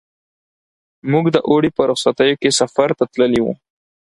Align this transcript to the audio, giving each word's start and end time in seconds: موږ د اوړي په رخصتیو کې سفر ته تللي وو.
موږ 1.11 1.25
د 1.35 1.37
اوړي 1.49 1.69
په 1.77 1.83
رخصتیو 1.91 2.39
کې 2.41 2.57
سفر 2.59 2.89
ته 2.97 3.03
تللي 3.13 3.39
وو. 3.43 3.53